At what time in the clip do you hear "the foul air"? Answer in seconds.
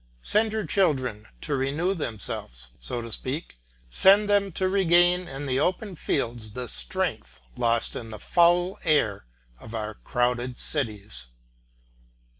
8.09-9.27